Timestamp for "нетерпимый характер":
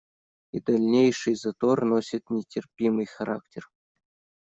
2.31-3.69